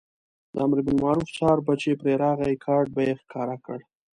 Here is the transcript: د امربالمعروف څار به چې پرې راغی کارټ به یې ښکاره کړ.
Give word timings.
د 0.53 0.55
امربالمعروف 0.67 1.29
څار 1.37 1.57
به 1.65 1.73
چې 1.81 1.89
پرې 1.99 2.13
راغی 2.23 2.55
کارټ 2.65 2.87
به 2.95 3.01
یې 3.07 3.13
ښکاره 3.21 3.57
کړ. 3.65 3.79